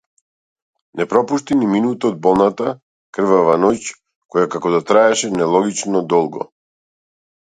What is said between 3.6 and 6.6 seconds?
ноќ која како да траеше нелогично долго.